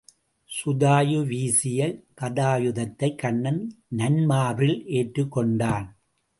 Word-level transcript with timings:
சுதாயு 0.49 1.25
வீசிய 1.25 2.03
கதாயுதத்தைக் 2.21 3.15
கண்ணன் 3.15 3.61
நன் 3.87 4.25
மார்பில் 4.25 4.85
ஏற்றுக் 4.87 5.31
கொண்டான். 5.31 5.97